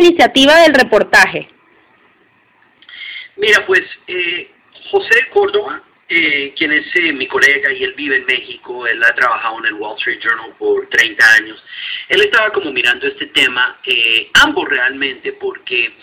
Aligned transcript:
iniciativa 0.00 0.56
del 0.62 0.74
reportaje? 0.74 1.48
Mira, 3.36 3.64
pues 3.66 3.82
eh, 4.06 4.50
José 4.90 5.28
Córdoba, 5.32 5.82
eh, 6.08 6.52
quien 6.56 6.72
es 6.72 6.84
eh, 6.96 7.12
mi 7.12 7.26
colega 7.26 7.72
y 7.72 7.84
él 7.84 7.94
vive 7.96 8.16
en 8.16 8.26
México, 8.26 8.86
él 8.86 9.02
ha 9.02 9.14
trabajado 9.14 9.58
en 9.60 9.66
el 9.66 9.74
Wall 9.74 9.96
Street 9.96 10.20
Journal 10.20 10.54
por 10.58 10.88
30 10.88 11.34
años, 11.34 11.64
él 12.08 12.20
estaba 12.20 12.52
como 12.52 12.70
mirando 12.70 13.06
este 13.06 13.26
tema, 13.26 13.78
ambos 14.42 14.68
realmente, 14.68 15.32
porque 15.34 15.94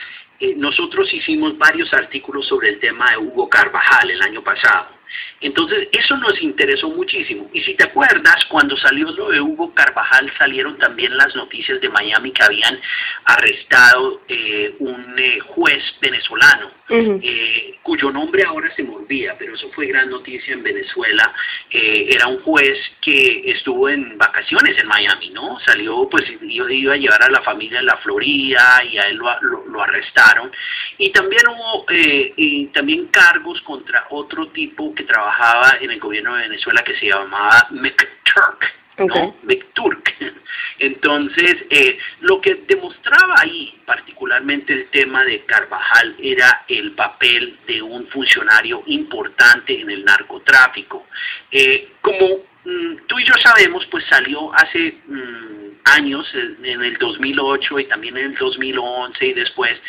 nosotros 0.55 1.13
hicimos 1.13 1.57
varios 1.57 1.93
artículos 1.93 2.47
sobre 2.47 2.69
el 2.69 2.79
tema 2.79 3.11
de 3.11 3.17
Hugo 3.17 3.49
Carvajal 3.49 4.09
el 4.09 4.21
año 4.21 4.43
pasado. 4.43 4.96
Entonces, 5.41 5.87
eso 5.91 6.17
nos 6.17 6.41
interesó 6.41 6.89
muchísimo. 6.89 7.49
Y 7.53 7.61
si 7.61 7.75
te 7.75 7.85
acuerdas, 7.85 8.45
cuando 8.49 8.75
salió 8.77 9.11
lo 9.11 9.29
de 9.29 9.41
Hugo 9.41 9.73
Carvajal, 9.73 10.31
salieron 10.37 10.77
también 10.77 11.15
las 11.15 11.35
noticias 11.35 11.79
de 11.81 11.89
Miami 11.89 12.31
que 12.31 12.43
habían 12.43 12.79
arrestado 13.25 14.21
eh, 14.27 14.75
un 14.79 15.15
eh, 15.17 15.39
juez 15.39 15.83
venezolano, 16.01 16.71
eh, 16.89 17.75
cuyo 17.83 18.11
nombre 18.11 18.43
ahora 18.45 18.73
se 18.75 18.83
me 18.83 18.95
olvida, 18.95 19.35
pero 19.37 19.55
eso 19.55 19.69
fue 19.71 19.87
gran 19.87 20.09
noticia 20.09 20.53
en 20.53 20.63
Venezuela. 20.63 21.33
era 21.69 22.27
un 22.27 22.39
juez 22.41 22.77
que 23.01 23.43
estuvo 23.51 23.89
en 23.89 24.17
vacaciones 24.17 24.77
en 24.79 24.87
Miami, 24.87 25.29
¿no? 25.31 25.59
Salió, 25.65 26.07
pues 26.09 26.23
iba, 26.41 26.71
iba 26.71 26.93
a 26.93 26.97
llevar 26.97 27.23
a 27.23 27.29
la 27.29 27.41
familia 27.41 27.79
a 27.79 27.83
la 27.83 27.97
Florida 27.97 28.81
y 28.89 28.97
a 28.97 29.01
él 29.03 29.17
lo, 29.17 29.65
lo, 29.67 29.81
arrestaron. 29.81 30.51
Y 30.97 31.11
también 31.11 31.43
hubo 31.47 31.85
y 31.89 32.67
también 32.67 33.07
cargos 33.07 33.61
contra 33.61 34.07
otro 34.09 34.47
tipo 34.49 34.93
que 34.95 35.03
trabajaba 35.07 35.77
en 35.81 35.91
el 35.91 35.99
gobierno 35.99 36.35
de 36.35 36.43
Venezuela 36.43 36.83
que 36.83 36.95
se 36.99 37.07
llamaba 37.07 37.67
McTurk. 37.71 38.73
¿no? 38.99 39.35
McTurk. 39.43 40.15
Entonces, 40.79 41.55
eh, 41.69 41.97
lo 42.21 42.39
que 42.41 42.63
demostraba 42.67 43.35
ahí, 43.39 43.79
particularmente 43.85 44.73
el 44.73 44.89
tema 44.89 45.23
de 45.23 45.43
Carvajal, 45.45 46.15
era 46.19 46.65
el 46.67 46.91
papel 46.91 47.57
de 47.67 47.81
un 47.81 48.07
funcionario 48.07 48.83
importante 48.87 49.79
en 49.79 49.89
el 49.89 50.05
narcotráfico. 50.05 51.07
Eh, 51.51 51.93
como 52.01 52.43
mm, 52.65 53.07
tú 53.07 53.19
y 53.19 53.25
yo 53.25 53.33
sabemos, 53.43 53.85
pues 53.87 54.05
salió 54.09 54.53
hace 54.53 54.97
mm, 55.07 55.67
años, 55.85 56.27
en 56.33 56.81
el 56.83 56.97
2008 56.97 57.79
y 57.79 57.85
también 57.85 58.17
en 58.17 58.25
el 58.31 58.35
2011 58.35 59.25
y 59.25 59.33
después, 59.33 59.79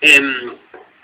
em, 0.00 0.54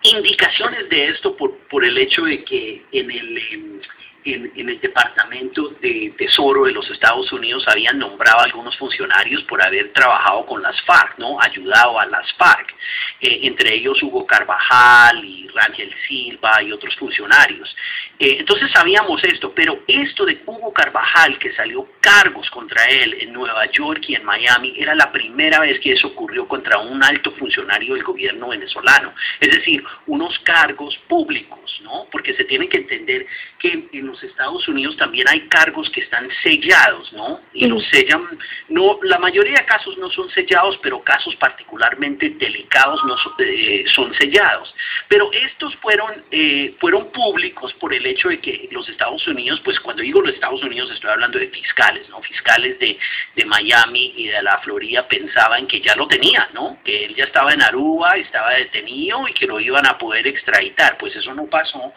indicaciones 0.02 0.88
de 0.88 1.08
esto 1.08 1.36
por, 1.36 1.56
por 1.68 1.84
el 1.84 1.96
hecho 1.98 2.22
de 2.24 2.44
que 2.44 2.82
en 2.92 3.10
el, 3.10 3.82
en, 4.24 4.68
el 4.68 4.80
Departamento 4.80 5.68
de 5.80 6.14
Tesoro 6.16 6.64
de 6.64 6.72
los 6.72 6.88
Estados 6.90 7.32
Unidos 7.32 7.64
habían 7.66 7.98
nombrado 7.98 8.40
a 8.40 8.44
algunos 8.44 8.76
funcionarios 8.76 9.42
por 9.44 9.64
haber 9.64 9.92
trabajado 9.92 10.46
con 10.46 10.62
las 10.62 10.80
FARC, 10.82 11.18
¿no? 11.18 11.38
Ayudado 11.40 11.98
a 11.98 12.06
las 12.06 12.32
FARC. 12.34 12.74
Eh, 13.20 13.40
entre 13.42 13.74
ellos 13.74 14.02
Hugo 14.02 14.26
Carvajal 14.26 15.24
y 15.24 15.48
Rangel 15.48 15.94
Silva 16.06 16.62
y 16.62 16.72
otros 16.72 16.94
funcionarios. 16.96 17.74
Eh, 18.18 18.36
entonces 18.40 18.70
sabíamos 18.72 19.22
esto, 19.24 19.52
pero 19.54 19.82
esto 19.86 20.24
de 20.24 20.40
Hugo 20.44 20.72
Carvajal, 20.72 21.38
que 21.38 21.52
salió 21.52 21.86
cargos 22.00 22.50
contra 22.50 22.84
él 22.84 23.16
en 23.20 23.32
Nueva 23.32 23.70
York 23.70 24.04
y 24.08 24.14
en 24.14 24.24
Miami, 24.24 24.74
era 24.76 24.94
la 24.94 25.10
primera 25.10 25.60
vez 25.60 25.80
que 25.80 25.92
eso 25.92 26.08
ocurrió 26.08 26.46
contra 26.46 26.78
un 26.78 27.02
alto 27.02 27.32
funcionario 27.32 27.94
del 27.94 28.04
gobierno 28.04 28.48
venezolano. 28.48 29.14
Es 29.40 29.50
decir, 29.50 29.82
unos 30.06 30.38
cargos 30.40 30.96
públicos, 31.08 31.80
¿no? 31.82 32.06
Porque 32.10 32.34
se 32.34 32.44
tiene 32.44 32.68
que 32.68 32.78
entender 32.78 33.26
que 33.58 33.88
en 33.92 34.09
los 34.10 34.22
Estados 34.22 34.66
Unidos 34.68 34.96
también 34.96 35.26
hay 35.28 35.48
cargos 35.48 35.88
que 35.90 36.00
están 36.00 36.28
sellados, 36.42 37.12
¿no? 37.12 37.40
Y 37.52 37.66
los 37.66 37.84
sellan, 37.88 38.38
no, 38.68 38.98
la 39.02 39.18
mayoría 39.18 39.54
de 39.54 39.64
casos 39.64 39.96
no 39.98 40.10
son 40.10 40.28
sellados, 40.30 40.78
pero 40.82 41.02
casos 41.02 41.34
particularmente 41.36 42.30
delicados 42.30 43.02
no 43.04 43.16
son, 43.18 43.32
eh, 43.38 43.84
son 43.94 44.14
sellados. 44.14 44.74
Pero 45.08 45.30
estos 45.32 45.74
fueron, 45.76 46.24
eh, 46.30 46.74
fueron 46.80 47.10
públicos 47.10 47.72
por 47.74 47.94
el 47.94 48.04
hecho 48.06 48.28
de 48.28 48.40
que 48.40 48.68
los 48.70 48.88
Estados 48.88 49.26
Unidos, 49.26 49.60
pues 49.64 49.78
cuando 49.80 50.02
digo 50.02 50.20
los 50.20 50.34
Estados 50.34 50.62
Unidos 50.62 50.90
estoy 50.90 51.10
hablando 51.10 51.38
de 51.38 51.48
fiscales, 51.48 52.08
¿no? 52.08 52.20
Fiscales 52.22 52.78
de, 52.78 52.98
de 53.36 53.44
Miami 53.44 54.14
y 54.16 54.28
de 54.28 54.42
la 54.42 54.58
Florida 54.58 55.06
pensaban 55.08 55.66
que 55.66 55.80
ya 55.80 55.94
lo 55.94 56.06
tenían, 56.06 56.48
¿no? 56.52 56.78
Que 56.84 57.04
él 57.04 57.14
ya 57.14 57.24
estaba 57.24 57.52
en 57.52 57.62
Aruba, 57.62 58.12
estaba 58.16 58.50
detenido 58.50 59.26
y 59.28 59.32
que 59.32 59.46
lo 59.46 59.60
iban 59.60 59.86
a 59.86 59.98
poder 59.98 60.26
extraditar. 60.26 60.98
Pues 60.98 61.14
eso 61.16 61.34
no 61.34 61.46
pasó 61.46 61.92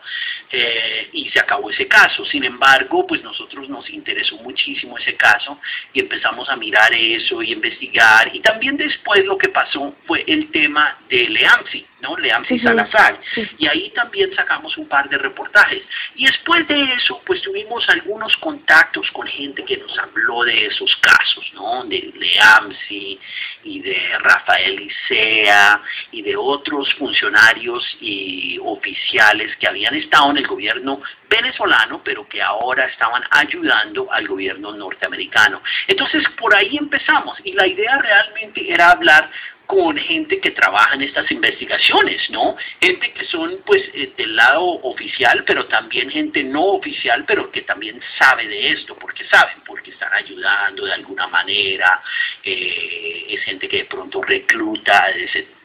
eh, 0.52 1.10
y 1.14 1.30
se 1.30 1.40
acabó 1.40 1.70
ese 1.70 1.88
caso. 1.88 2.03
Sin 2.32 2.44
embargo, 2.44 3.06
pues 3.08 3.24
nosotros 3.24 3.70
nos 3.70 3.90
interesó 3.90 4.38
muchísimo 4.38 4.98
ese 4.98 5.16
caso 5.16 5.60
y 5.94 6.02
empezamos 6.02 6.50
a 6.50 6.56
mirar 6.56 6.94
eso 6.94 7.42
y 7.42 7.52
investigar. 7.52 8.30
Y 8.34 8.40
también 8.42 8.78
después 8.78 9.24
lo 9.26 9.38
que 9.38 9.50
pasó 9.50 9.96
fue 10.06 10.24
el 10.28 10.52
tema 10.52 10.98
de 11.10 11.30
Leamsi, 11.30 11.86
¿no? 12.02 12.18
Leamsi 12.18 12.60
Salazar. 12.60 13.20
Y 13.58 13.68
ahí 13.68 13.92
también 13.92 14.34
sacamos 14.36 14.78
un 14.78 14.88
par 14.88 15.10
de 15.10 15.18
reportajes. 15.18 15.84
Y 16.16 16.26
después 16.26 16.68
de 16.68 16.82
eso, 16.94 17.22
pues 17.26 17.42
tuvimos 17.42 17.88
algunos 17.90 18.36
contactos 18.38 19.10
con 19.12 19.28
gente 19.28 19.64
que 19.66 19.78
nos 19.78 19.98
habló 20.00 20.44
de 20.44 20.68
esos 20.68 20.96
casos, 20.98 21.52
¿no? 21.54 21.84
De 21.86 22.14
Leamsi 22.16 23.20
y 23.64 23.80
de 23.82 24.18
Rafael 24.20 24.82
Isea 24.82 25.82
y 26.12 26.22
de 26.22 26.36
otros 26.36 26.94
funcionarios 26.96 27.84
y 28.02 28.58
oficiales 28.62 29.56
que 29.58 29.68
habían 29.68 29.96
estado 29.96 30.32
en 30.32 30.38
el 30.38 30.48
gobierno 30.48 31.02
venezolano, 31.30 31.93
pero 32.02 32.28
que 32.28 32.42
ahora 32.42 32.86
estaban 32.86 33.24
ayudando 33.30 34.12
al 34.12 34.28
gobierno 34.28 34.74
norteamericano. 34.74 35.62
Entonces, 35.88 36.24
por 36.40 36.56
ahí 36.56 36.78
empezamos 36.78 37.38
y 37.44 37.52
la 37.54 37.68
idea 37.68 37.98
realmente 37.98 38.72
era 38.72 38.92
hablar 38.92 39.30
con 39.66 39.98
gente 39.98 40.40
que 40.40 40.52
trabaja 40.52 40.94
en 40.94 41.02
estas 41.02 41.30
investigaciones, 41.32 42.30
¿no? 42.30 42.56
Gente 42.82 43.12
que 43.14 43.26
son 43.26 43.60
pues 43.66 43.82
eh, 43.94 44.14
del 44.18 44.36
lado 44.36 44.64
oficial, 44.64 45.44
pero 45.46 45.66
también 45.68 46.10
gente 46.10 46.44
no 46.44 46.64
oficial, 46.64 47.24
pero 47.26 47.52
que 47.52 47.62
también 47.62 48.00
sabe 48.20 48.48
de 48.48 48.72
esto, 48.72 48.96
porque 48.96 49.26
saben, 49.26 49.62
porque 49.66 49.92
están 49.92 50.14
ayudando 50.14 50.86
de 50.86 50.94
alguna 50.94 51.28
manera, 51.28 52.02
eh, 52.44 53.26
es 53.30 53.44
gente 53.44 53.68
que 53.68 53.78
de 53.78 53.86
pronto 53.86 54.22
recluta 54.22 55.08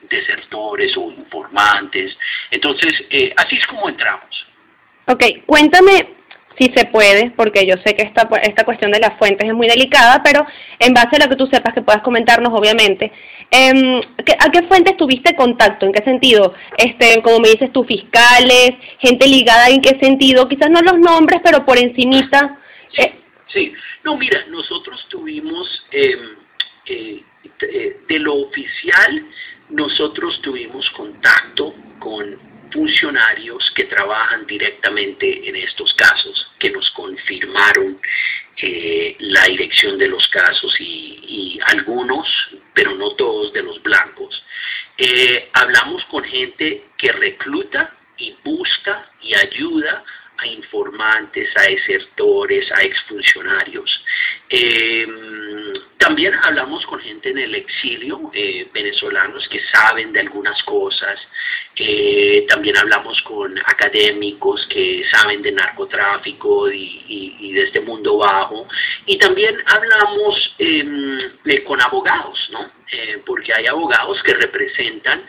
desertores 0.09 0.97
o 0.97 1.11
informantes. 1.11 2.17
Entonces, 2.51 2.93
eh, 3.11 3.33
así 3.37 3.57
es 3.57 3.67
como 3.67 3.89
entramos. 3.89 4.47
Ok, 5.07 5.25
cuéntame 5.47 6.18
si 6.59 6.73
se 6.75 6.87
puede, 6.87 7.31
porque 7.31 7.67
yo 7.67 7.75
sé 7.85 7.95
que 7.95 8.03
esta, 8.03 8.29
esta 8.43 8.65
cuestión 8.65 8.91
de 8.91 9.01
las 9.01 9.17
fuentes 9.19 9.47
es 9.47 9.55
muy 9.55 9.69
delicada, 9.69 10.23
pero 10.23 10.47
en 10.79 10.93
base 10.93 11.17
a 11.17 11.25
lo 11.25 11.29
que 11.29 11.37
tú 11.37 11.47
sepas 11.47 11.73
que 11.75 11.83
puedas 11.83 12.03
comentarnos, 12.03 12.53
obviamente, 12.53 13.13
eh, 13.51 14.01
¿a 14.39 14.51
qué 14.51 14.63
fuentes 14.65 14.97
tuviste 14.97 15.35
contacto? 15.37 15.87
¿En 15.87 15.93
qué 15.93 16.03
sentido? 16.03 16.55
Este, 16.77 17.23
como 17.23 17.41
me 17.41 17.51
dices 17.51 17.73
tú, 17.73 17.85
fiscales, 17.85 18.73
gente 18.99 19.27
ligada, 19.27 19.69
¿en 19.69 19.81
qué 19.81 19.99
sentido? 20.01 20.49
Quizás 20.49 20.71
no 20.71 20.81
los 20.81 20.99
nombres, 20.99 21.41
pero 21.45 21.65
por 21.65 21.79
encimita. 21.79 22.59
Sí, 22.91 23.05
sí. 23.53 23.73
no, 24.05 24.17
mira, 24.17 24.45
nosotros 24.49 25.07
tuvimos, 25.09 25.87
em, 25.93 26.37
eh, 26.87 27.23
eh, 27.61 28.01
de 28.09 28.19
lo 28.19 28.35
oficial, 28.35 29.27
nosotros 29.71 30.41
tuvimos 30.43 30.89
contacto 30.91 31.75
con 31.99 32.48
funcionarios 32.73 33.71
que 33.75 33.85
trabajan 33.85 34.47
directamente 34.47 35.49
en 35.49 35.57
estos 35.57 35.93
casos, 35.95 36.51
que 36.59 36.71
nos 36.71 36.91
confirmaron 36.93 38.01
eh, 38.61 39.17
la 39.21 39.45
dirección 39.45 39.99
de 39.99 40.09
los 40.09 40.27
casos 40.29 40.75
y, 40.81 41.59
algunos, 41.67 42.27
pero 42.75 42.95
no 42.95 43.15
todos 43.17 43.53
de 43.53 43.63
los 43.63 43.83
blancos. 43.83 44.45
Eh, 44.97 45.49
hablamos 45.53 46.05
con 46.07 46.25
gente 46.25 46.85
que 46.97 47.13
recluta 47.13 47.95
y 48.17 48.35
busca 48.45 49.11
y 49.23 49.35
ayuda 49.35 50.05
a 50.39 50.47
informantes, 50.47 51.51
a 51.57 51.63
desertores, 51.63 52.71
a 52.73 52.83
exfuncionarios. 52.83 54.05
Eh, 54.49 55.07
también 55.99 56.33
hablamos 56.43 56.87
con 56.87 57.01
gente 57.01 57.31
en 57.31 57.39
el 57.39 57.55
exilio, 57.57 58.31
eh, 58.33 58.69
venezolanos 58.73 59.49
que 59.49 59.61
saben 59.73 60.13
de 60.13 60.21
algunas 60.21 60.63
cosas. 60.63 61.19
Eh, 61.75 62.47
también 62.49 62.77
hablamos 62.79 63.21
con 63.23 63.59
académicos 63.59 64.67
que 64.71 65.03
saben 65.13 65.43
de 65.43 65.53
narcotráfico 65.53 66.71
y, 66.71 67.53
de 67.53 67.63
este 67.65 67.81
mundo 67.81 68.19
bajo. 68.19 68.67
Y 69.07 69.19
también 69.19 69.57
hablamos 69.67 70.55
em, 70.59 71.65
con 71.65 71.83
abogados, 71.83 72.49
¿no? 72.53 72.78
Eh, 72.91 73.23
porque 73.27 73.53
hay 73.53 73.67
abogados 73.67 74.23
que 74.23 74.33
representan 74.33 75.27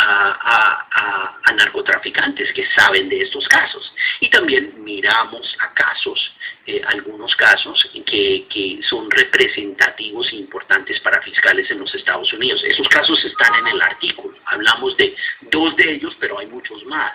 a, 0.00 1.38
narcotraficantes 1.54 2.50
que 2.54 2.66
saben 2.74 3.10
de 3.10 3.20
estos 3.20 3.46
casos. 3.48 3.92
Y 4.20 4.30
también 4.30 4.82
miramos 4.82 5.54
a 5.60 5.74
casos, 5.74 6.34
eh, 6.66 6.80
algunos 6.86 7.36
casos 7.36 7.86
que, 7.92 8.46
que 8.48 8.80
son 8.88 9.10
representativos 9.10 10.32
e 10.32 10.36
importantes 10.36 10.98
para 11.00 11.20
fiscales 11.20 11.70
en 11.70 11.80
los 11.80 11.94
Estados 11.94 12.32
Unidos. 12.32 12.64
Esos 12.64 12.88
casos 12.88 13.22
están 13.22 13.54
en 13.56 13.66
el 13.66 13.82
artículo. 13.82 14.38
Hablamos 14.46 14.96
de 14.96 15.14
dos 15.42 15.76
de 15.76 15.92
ellos, 15.92 16.16
pero 16.18 16.38
hay 16.38 16.46
muchos 16.46 16.82
más. 16.86 17.12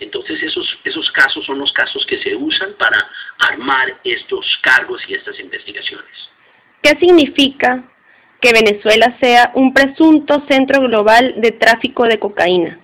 Entonces 0.00 0.42
esos, 0.42 0.66
esos 0.82 1.08
casos 1.12 1.46
son 1.46 1.60
los 1.60 1.72
casos 1.72 2.04
que 2.06 2.20
se 2.20 2.34
usan 2.34 2.74
para 2.74 2.98
armar 3.38 4.00
estos 4.02 4.44
cargos 4.62 5.00
y 5.06 5.14
estas 5.14 5.38
investigaciones. 5.38 6.30
¿Qué 6.82 6.90
significa 6.98 7.84
que 8.46 8.52
Venezuela 8.52 9.16
sea 9.20 9.50
un 9.54 9.74
presunto 9.74 10.44
centro 10.48 10.80
global 10.82 11.34
de 11.38 11.50
tráfico 11.50 12.04
de 12.04 12.20
cocaína? 12.20 12.78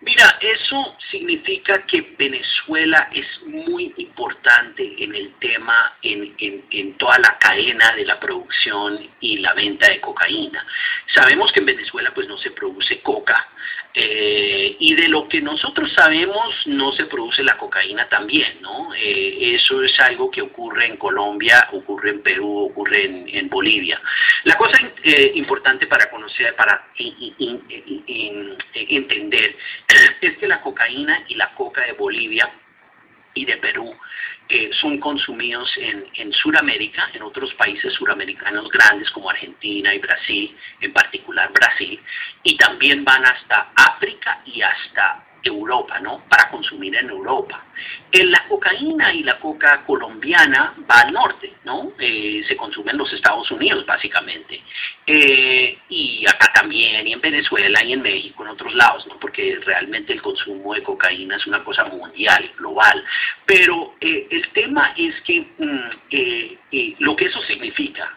Mira, 0.00 0.38
eso 0.40 0.96
significa 1.10 1.84
que 1.86 2.14
Venezuela 2.18 3.10
es 3.12 3.26
muy 3.44 3.92
importante 3.98 5.04
en 5.04 5.14
el 5.14 5.34
tema, 5.34 5.94
en, 6.00 6.34
en, 6.38 6.96
toda 6.96 7.18
la 7.18 7.36
cadena 7.38 7.92
de 7.96 8.06
la 8.06 8.18
producción 8.18 8.98
y 9.20 9.36
la 9.40 9.52
venta 9.52 9.90
de 9.90 10.00
cocaína. 10.00 10.66
Sabemos 11.14 11.52
que 11.52 11.60
en 11.60 11.66
Venezuela 11.66 12.12
pues 12.14 12.26
no 12.28 12.38
se 12.38 12.52
produce 12.52 13.02
coca, 13.02 13.46
eh, 13.92 14.76
y 14.78 14.94
de 14.94 15.08
lo 15.08 15.28
que 15.28 15.40
nosotros 15.40 15.92
sabemos 15.96 16.54
no 16.66 16.92
se 16.92 17.06
produce 17.06 17.42
la 17.42 17.58
cocaína 17.58 18.08
también, 18.08 18.60
¿no? 18.60 18.94
Eh, 18.94 19.56
eso 19.56 19.82
es 19.82 19.98
algo 19.98 20.30
que 20.30 20.42
ocurre 20.42 20.86
en 20.86 20.96
Colombia, 20.96 21.68
ocurre 21.72 22.10
en 22.10 22.22
Perú, 22.22 22.66
ocurre 22.70 23.04
en, 23.04 23.48
Bolivia. 23.48 24.00
La 24.44 24.56
cosa 24.56 24.78
eh, 25.02 25.32
importante 25.34 25.88
para 25.88 26.08
conocer, 26.08 26.54
para 26.54 26.86
entender, 28.74 29.56
es 30.20 30.38
que 30.38 30.46
la 30.46 30.60
cocaína 30.60 31.24
y 31.26 31.34
la 31.34 31.52
coca 31.54 31.80
de 31.84 31.92
Bolivia 31.94 32.48
y 33.34 33.44
de 33.44 33.56
Perú 33.58 33.96
son 34.80 34.98
consumidos 34.98 35.70
en, 35.76 36.06
en 36.14 36.32
Sudamérica, 36.32 37.08
en 37.14 37.22
otros 37.22 37.54
países 37.54 37.92
suramericanos 37.94 38.68
grandes 38.68 39.08
como 39.10 39.30
Argentina 39.30 39.94
y 39.94 39.98
Brasil, 40.00 40.56
en 40.80 40.92
particular 40.92 41.52
Brasil, 41.52 42.00
y 42.42 42.56
también 42.56 43.04
van 43.04 43.24
hasta 43.24 43.70
África 43.76 44.42
y 44.46 44.60
hasta 44.60 45.24
Europa, 45.42 45.98
¿no? 46.00 46.22
Para 46.28 46.50
consumir 46.50 46.96
en 46.96 47.10
Europa. 47.10 47.64
En 48.12 48.30
la 48.30 48.46
cocaína 48.48 49.12
y 49.14 49.22
la 49.22 49.38
coca 49.38 49.84
colombiana 49.86 50.74
va 50.90 51.00
al 51.00 51.12
norte, 51.12 51.52
¿no? 51.64 51.92
Eh, 51.98 52.42
se 52.46 52.56
consume 52.56 52.92
en 52.92 52.98
los 52.98 53.12
Estados 53.12 53.50
Unidos, 53.50 53.86
básicamente. 53.86 54.62
Eh, 55.06 55.78
y 55.88 56.24
acá 56.28 56.52
también, 56.52 57.06
y 57.06 57.12
en 57.12 57.20
Venezuela, 57.20 57.82
y 57.84 57.92
en 57.92 58.02
México, 58.02 58.42
en 58.42 58.50
otros 58.50 58.74
lados, 58.74 59.06
¿no? 59.06 59.18
Porque 59.18 59.58
realmente 59.64 60.12
el 60.12 60.22
consumo 60.22 60.74
de 60.74 60.82
cocaína 60.82 61.36
es 61.36 61.46
una 61.46 61.64
cosa 61.64 61.84
mundial, 61.84 62.50
global. 62.58 63.04
Pero 63.46 63.94
eh, 64.00 64.28
el 64.30 64.48
tema 64.50 64.94
es 64.96 65.14
que 65.22 65.40
mm, 65.58 66.59
lo 66.98 67.16
que 67.16 67.26
eso 67.26 67.42
significa, 67.42 68.16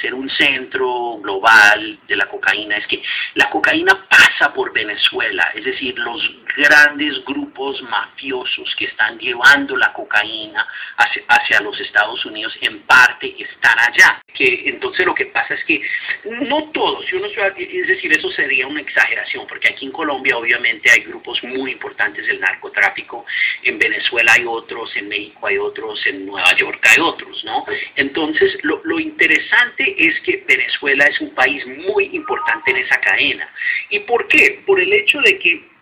ser 0.00 0.14
un 0.14 0.30
centro 0.30 1.18
global 1.22 1.98
de 2.08 2.16
la 2.16 2.26
cocaína, 2.26 2.76
es 2.76 2.86
que 2.86 3.02
la 3.34 3.50
cocaína 3.50 4.06
pasa 4.08 4.52
por 4.54 4.72
Venezuela, 4.72 5.50
es 5.54 5.64
decir, 5.64 5.98
los 5.98 6.22
grandes 6.56 7.24
grupos 7.24 7.80
mafiosos 7.82 8.74
que 8.78 8.86
están 8.86 9.18
llevando 9.18 9.76
la 9.76 9.92
cocaína 9.92 10.66
hacia, 10.96 11.60
los 11.60 11.78
Estados 11.80 12.24
Unidos 12.24 12.56
en 12.60 12.80
parte 12.82 13.34
están 13.38 13.78
allá. 13.78 14.20
Que 14.34 14.64
entonces 14.66 15.06
lo 15.06 15.14
que 15.14 15.26
pasa 15.26 15.54
es 15.54 15.64
que 15.64 15.80
no 16.24 16.70
todos, 16.70 17.06
yo 17.06 17.18
no 17.18 17.26
es 17.26 17.86
decir, 17.86 18.12
eso 18.12 18.30
sería 18.30 18.66
una 18.66 18.80
exageración, 18.80 19.46
porque 19.46 19.68
aquí 19.68 19.86
en 19.86 19.92
Colombia 19.92 20.36
obviamente 20.36 20.90
hay 20.90 21.04
grupos 21.04 21.42
muy 21.44 21.72
importantes 21.72 22.26
del 22.26 22.40
narcotráfico, 22.40 23.24
en 23.62 23.78
Venezuela 23.78 24.32
hay 24.36 24.44
otros, 24.46 24.94
en 24.96 25.08
México 25.08 25.46
hay 25.46 25.58
otros, 25.58 26.04
en 26.06 26.26
Nueva 26.26 26.54
York 26.56 26.80
hay 26.84 27.02
otros, 27.02 27.42
¿no? 27.44 27.64
Entonces 27.94 28.58
lo 28.62 29.00
interesante 29.00 29.94
es 29.98 30.20
que 30.20 30.44
Venezuela 30.46 31.04
es 31.04 31.20
un 31.20 31.34
país 31.34 31.66
muy 31.66 32.10
importante 32.12 32.70
en 32.70 32.78
esa 32.78 33.00
cadena. 33.00 33.48
¿Y 33.90 34.00
por 34.00 34.26
qué? 34.28 34.62
Por 34.66 34.80
el 34.80 34.92
hecho 34.92 35.20
de 35.20 35.38
que 35.38 35.75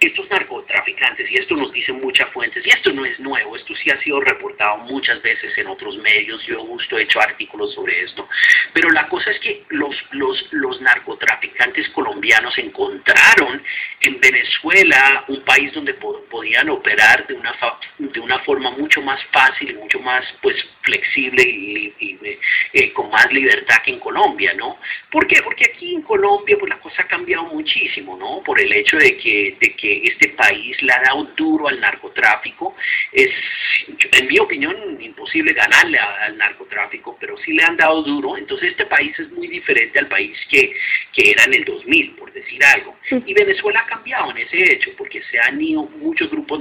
estos 0.00 0.28
narcotraficantes, 0.30 1.30
y 1.30 1.34
esto 1.34 1.56
nos 1.56 1.72
dicen 1.72 2.00
muchas 2.00 2.30
fuentes, 2.30 2.64
y 2.66 2.70
esto 2.70 2.92
no 2.92 3.04
es 3.04 3.18
nuevo, 3.20 3.56
esto 3.56 3.74
sí 3.74 3.90
ha 3.90 4.00
sido 4.02 4.20
reportado 4.20 4.78
muchas 4.78 5.20
veces 5.22 5.56
en 5.58 5.66
otros 5.66 5.96
medios, 5.98 6.42
yo 6.46 6.64
justo 6.64 6.98
he 6.98 7.02
hecho 7.02 7.20
artículos 7.20 7.74
sobre 7.74 8.02
esto, 8.02 8.28
pero 8.72 8.88
la 8.90 9.08
cosa 9.08 9.30
es 9.30 9.38
que 9.40 9.64
los, 9.68 9.94
los, 10.12 10.48
los 10.52 10.80
narcotraficantes 10.80 11.88
colombianos 11.90 12.56
encontraron 12.58 13.62
en 14.00 14.20
Venezuela 14.20 15.24
un 15.28 15.42
país 15.44 15.72
donde 15.74 15.94
podían 15.94 16.70
operar 16.70 17.26
de 17.26 17.34
una, 17.34 17.54
de 17.98 18.20
una 18.20 18.38
forma 18.40 18.70
mucho 18.70 19.02
más 19.02 19.20
fácil 19.32 19.70
mucho 19.80 20.00
más 20.00 20.24
pues 20.42 20.56
flexible 20.82 21.42
y, 21.42 22.18
eh, 22.72 22.92
con 22.92 23.10
más 23.10 23.30
libertad 23.32 23.76
que 23.84 23.92
en 23.92 23.98
Colombia, 23.98 24.54
¿no? 24.54 24.78
¿Por 25.10 25.26
qué? 25.26 25.40
Porque 25.42 25.70
aquí 25.72 25.94
en 25.94 26.02
Colombia 26.02 26.56
pues 26.58 26.70
la 26.70 26.80
cosa 26.80 27.02
ha 27.02 27.08
cambiado 27.08 27.44
muchísimo, 27.44 28.16
¿no? 28.16 28.42
Por 28.42 28.60
el 28.60 28.72
hecho 28.72 28.96
de 28.96 29.16
que, 29.16 29.56
de 29.60 29.76
que 29.76 29.89
este 30.04 30.30
país 30.30 30.80
le 30.82 30.92
ha 30.92 31.02
dado 31.02 31.24
duro 31.36 31.68
al 31.68 31.80
narcotráfico. 31.80 32.74
Es, 33.12 33.30
en 34.12 34.26
mi 34.26 34.38
opinión, 34.38 35.00
imposible 35.00 35.52
ganarle 35.52 35.98
al 35.98 36.36
narcotráfico, 36.36 37.16
pero 37.20 37.36
sí 37.38 37.52
le 37.52 37.62
han 37.62 37.76
dado 37.76 38.02
duro. 38.02 38.36
Entonces 38.36 38.70
este 38.70 38.86
país 38.86 39.18
es 39.18 39.30
muy 39.30 39.48
diferente 39.48 39.98
al 39.98 40.08
país 40.08 40.36
que, 40.48 40.74
que 41.12 41.30
era 41.30 41.44
en 41.44 41.54
el 41.54 41.64
2000, 41.64 42.12
por 42.12 42.32
decir 42.32 42.60
algo. 42.64 42.96
Y 43.26 43.34
Venezuela 43.34 43.80
ha 43.80 43.86
cambiado 43.86 44.30
en 44.30 44.38
ese 44.38 44.72
hecho, 44.72 44.90
porque 44.96 45.22
se 45.30 45.38
han 45.38 45.60
ido 45.60 45.82
muchos 45.82 46.30
grupos 46.30 46.60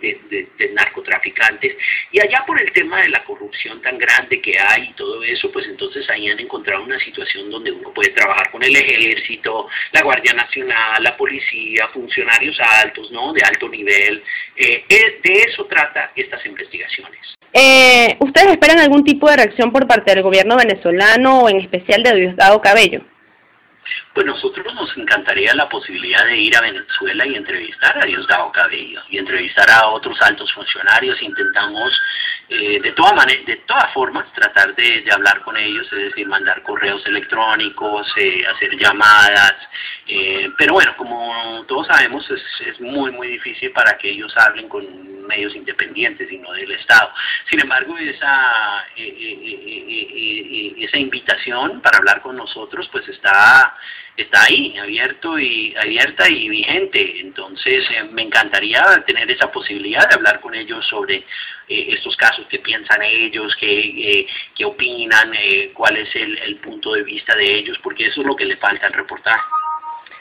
de, 0.00 0.48
de, 0.58 0.68
narcotraficantes. 0.72 1.76
Y 2.12 2.20
allá 2.20 2.44
por 2.46 2.60
el 2.60 2.72
tema 2.72 3.00
de 3.02 3.08
la 3.08 3.24
corrupción 3.24 3.80
tan 3.82 3.98
grande 3.98 4.40
que 4.40 4.54
hay 4.58 4.90
y 4.90 4.92
todo 4.94 5.22
eso, 5.22 5.50
pues 5.52 5.66
entonces 5.66 6.08
ahí 6.10 6.28
han 6.28 6.40
encontrado 6.40 6.84
una 6.84 6.98
situación 7.00 7.50
donde 7.50 7.72
uno 7.72 7.92
puede 7.92 8.10
trabajar 8.10 8.50
con 8.50 8.62
el 8.62 8.74
ejército, 8.74 9.68
la 9.92 10.02
Guardia 10.02 10.34
Nacional, 10.34 11.02
la 11.02 11.16
policía, 11.16 11.88
funcionarios 11.88 12.58
altos, 12.60 13.10
¿no? 13.10 13.32
De 13.32 13.42
alto 13.42 13.68
nivel. 13.68 14.22
Eh, 14.56 14.84
de 14.88 15.32
eso 15.46 15.66
trata 15.66 16.12
estas 16.14 16.44
investigaciones. 16.46 16.75
Eh, 17.52 18.16
¿Ustedes 18.20 18.48
esperan 18.48 18.80
algún 18.80 19.04
tipo 19.04 19.30
de 19.30 19.36
reacción 19.36 19.72
por 19.72 19.86
parte 19.86 20.14
del 20.14 20.22
gobierno 20.22 20.56
venezolano 20.56 21.40
o 21.40 21.48
en 21.48 21.60
especial 21.60 22.02
de 22.02 22.14
Diosdado 22.14 22.60
Cabello? 22.60 23.02
Pues 24.14 24.26
nosotros 24.26 24.74
nos 24.74 24.96
encantaría 24.96 25.54
la 25.54 25.68
posibilidad 25.68 26.24
de 26.24 26.36
ir 26.36 26.56
a 26.56 26.60
Venezuela 26.60 27.26
y 27.26 27.34
entrevistar 27.34 28.02
a 28.02 28.06
Diosdado 28.06 28.50
Cabello 28.50 29.00
y 29.10 29.18
entrevistar 29.18 29.70
a 29.70 29.88
otros 29.88 30.20
altos 30.22 30.52
funcionarios. 30.52 31.20
Intentamos 31.22 31.92
eh, 32.48 32.80
de, 32.80 32.92
toda 32.92 33.12
manera, 33.12 33.40
de 33.46 33.56
todas 33.66 33.92
formas 33.92 34.32
tratar 34.32 34.74
de, 34.74 35.04
hablar 35.12 35.42
con 35.42 35.56
ellos, 35.56 35.86
es 35.92 36.10
decir, 36.10 36.26
mandar 36.26 36.62
correos 36.62 37.04
electrónicos, 37.06 38.06
eh, 38.16 38.44
hacer 38.46 38.76
llamadas, 38.78 39.54
eh, 40.06 40.50
pero 40.56 40.74
bueno, 40.74 40.94
como 40.96 41.64
todos 41.66 41.86
sabemos, 41.86 42.28
es, 42.30 42.42
es 42.66 42.80
muy, 42.80 43.10
muy 43.12 43.28
difícil 43.28 43.70
para 43.72 43.96
que 43.98 44.10
ellos 44.10 44.32
hablen 44.36 44.68
con 44.68 45.15
medios 45.26 45.54
independientes 45.54 46.30
y 46.30 46.38
no 46.38 46.52
del 46.52 46.72
Estado. 46.72 47.12
Sin 47.50 47.60
embargo, 47.60 47.96
esa, 47.98 48.86
esa 48.96 50.98
invitación 50.98 51.80
para 51.80 51.98
hablar 51.98 52.22
con 52.22 52.36
nosotros 52.36 52.88
pues 52.90 53.08
está 53.08 53.74
ahí, 54.44 54.76
abierto 54.78 55.38
y 55.38 55.74
abierta 55.76 56.28
y 56.28 56.48
vigente. 56.48 57.20
Entonces, 57.20 57.84
eh, 57.90 58.04
me 58.10 58.22
encantaría 58.22 58.82
tener 59.06 59.30
esa 59.30 59.50
posibilidad 59.50 60.08
de 60.08 60.14
hablar 60.14 60.40
con 60.40 60.54
ellos 60.54 60.86
sobre 60.86 61.16
eh, 61.16 61.24
estos 61.68 62.16
casos, 62.16 62.46
qué 62.48 62.58
piensan 62.58 63.02
ellos, 63.02 63.54
qué, 63.58 63.80
eh, 63.80 64.26
qué 64.54 64.64
opinan, 64.64 65.32
cuál 65.74 65.96
es 65.96 66.14
el, 66.14 66.38
el 66.38 66.56
punto 66.56 66.92
de 66.92 67.02
vista 67.02 67.34
de 67.36 67.58
ellos, 67.58 67.78
porque 67.82 68.06
eso 68.06 68.20
es 68.20 68.26
lo 68.26 68.36
que 68.36 68.44
le 68.44 68.56
falta 68.56 68.86
al 68.86 68.92
reportaje. 68.92 69.42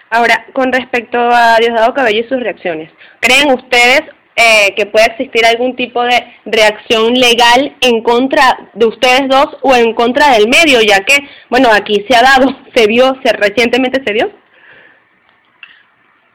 Ahora, 0.10 0.46
con 0.54 0.72
respecto 0.72 1.18
a 1.18 1.58
Diosdado 1.58 1.94
Cabello 1.94 2.20
y 2.20 2.30
sus 2.30 2.40
reacciones, 2.40 2.92
¿creen 3.20 3.52
ustedes 3.52 4.04
eh, 4.36 4.74
que 4.76 4.86
pueda 4.86 5.06
existir 5.06 5.46
algún 5.46 5.76
tipo 5.76 6.04
de 6.04 6.24
reacción 6.46 7.14
legal 7.14 7.76
en 7.82 8.02
contra 8.02 8.70
de 8.74 8.86
ustedes 8.86 9.30
dos 9.30 9.48
o 9.62 9.76
en 9.76 9.94
contra 9.94 10.32
del 10.34 10.50
medio, 10.50 10.82
ya 10.82 11.00
que, 11.06 11.18
bueno, 11.50 11.70
aquí 11.72 12.06
se 12.10 12.16
ha 12.16 12.22
dado, 12.22 12.56
se 12.76 12.88
vio, 12.88 13.18
se 13.24 13.32
recientemente 13.34 14.02
se 14.06 14.14
vio. 14.14 14.32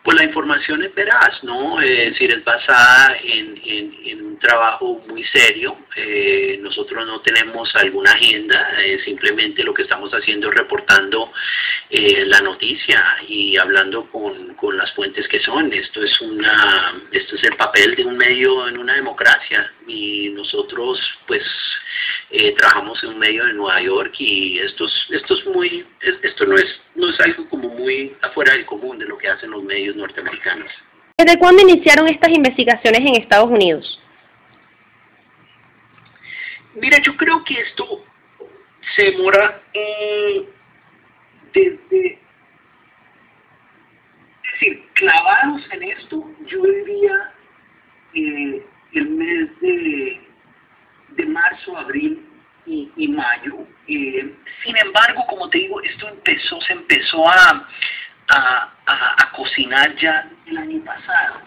Pues 0.02 0.16
la 0.16 0.24
información 0.24 0.82
es 0.82 0.94
veraz, 0.94 1.42
¿no? 1.42 1.80
Es 1.80 2.12
decir, 2.12 2.32
es 2.32 2.42
basada 2.42 3.18
en, 3.22 3.60
en, 3.64 4.24
un 4.24 4.38
trabajo 4.38 5.02
muy 5.06 5.22
serio. 5.24 5.76
Eh, 5.94 6.58
nosotros 6.62 7.06
no 7.06 7.20
tenemos 7.20 7.70
alguna 7.76 8.12
agenda, 8.12 8.72
eh, 8.82 8.98
simplemente 9.04 9.62
lo 9.62 9.74
que 9.74 9.82
estamos 9.82 10.10
haciendo 10.12 10.48
es 10.48 10.54
reportando 10.54 11.30
eh, 11.90 12.24
la 12.24 12.40
noticia 12.40 13.04
y 13.28 13.58
hablando 13.58 14.10
con, 14.10 14.54
con, 14.54 14.78
las 14.78 14.90
fuentes 14.94 15.28
que 15.28 15.40
son. 15.40 15.70
Esto 15.72 16.02
es, 16.02 16.18
una, 16.22 16.94
esto 17.12 17.36
es 17.36 17.44
el 17.44 17.56
papel 17.56 17.94
de 17.94 18.04
un 18.04 18.16
medio 18.16 18.68
en 18.68 18.78
una 18.78 18.94
democracia 18.94 19.70
y 19.90 20.28
nosotros, 20.30 20.98
pues, 21.26 21.42
trabajamos 22.58 23.02
en 23.02 23.10
un 23.10 23.18
medio 23.18 23.44
de 23.44 23.54
Nueva 23.54 23.82
York 23.82 24.14
y 24.18 24.58
esto 24.58 24.86
es, 24.86 24.92
esto 25.10 25.34
es 25.34 25.46
muy, 25.46 25.86
esto 26.22 26.46
no 26.46 26.54
es, 26.54 26.80
no 26.94 27.08
es 27.10 27.20
algo 27.20 27.48
como 27.48 27.68
muy 27.68 28.16
afuera 28.22 28.52
del 28.52 28.66
común 28.66 28.98
de 28.98 29.06
lo 29.06 29.18
que 29.18 29.28
hacen 29.28 29.50
los 29.50 29.62
medios 29.64 29.96
norteamericanos. 29.96 30.70
¿Desde 31.18 31.38
cuándo 31.38 31.62
iniciaron 31.62 32.08
estas 32.08 32.30
investigaciones 32.30 33.00
en 33.00 33.22
Estados 33.22 33.50
Unidos? 33.50 34.00
Mira, 36.74 36.98
yo 37.02 37.16
creo 37.16 37.44
que 37.44 37.60
esto 37.60 38.04
se 38.96 39.10
demora 39.10 39.62
eh, 39.74 40.48
desde... 41.52 42.18
Es 44.44 44.60
decir, 44.60 44.88
clavados 44.94 45.62
en 45.72 45.82
esto, 45.82 46.30
yo 46.46 46.62
diría 46.62 47.34
eh, 48.14 48.66
el 48.92 49.08
mes 49.10 49.60
de, 49.60 50.20
de 51.10 51.26
marzo, 51.26 51.76
abril 51.76 52.26
y, 52.66 53.08
mayo. 53.08 53.66
Eh, 53.88 54.34
como 55.28 55.48
te 55.50 55.58
digo, 55.58 55.80
esto 55.82 56.08
empezó, 56.30 56.60
se 56.60 56.72
empezó 56.72 57.28
a, 57.28 57.66
a, 58.28 58.72
a 58.86 59.32
cocinar 59.32 59.94
ya 59.96 60.28
el 60.46 60.58
año 60.58 60.84
pasado 60.84 61.39